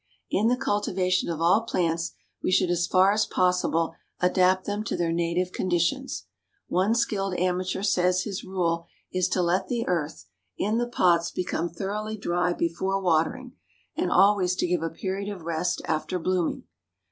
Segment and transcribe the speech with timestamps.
[0.31, 4.97] In the cultivation of all plants we should as far as possible adapt them to
[4.97, 6.25] their native conditions.
[6.67, 10.25] One skilled amateur says his rule is to let the earth
[10.57, 13.53] in the pots become thoroughly dry before watering,
[13.95, 16.63] and always to give a period of rest after blooming.